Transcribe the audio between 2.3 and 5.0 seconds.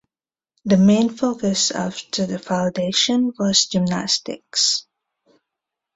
foundation was gymnastics.